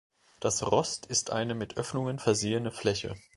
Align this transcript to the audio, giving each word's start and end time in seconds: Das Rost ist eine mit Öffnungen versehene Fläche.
Das 0.39 0.63
Rost 0.63 1.05
ist 1.05 1.29
eine 1.31 1.53
mit 1.53 1.77
Öffnungen 1.77 2.17
versehene 2.17 2.71
Fläche. 2.71 3.15